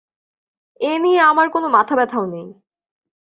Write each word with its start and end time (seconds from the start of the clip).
এ 0.81 0.91
নিয়ে 0.99 1.19
আমার 1.21 1.47
কোনো 1.49 1.67
মাথাব্যথাও 1.67 2.25
নেই। 2.25 2.47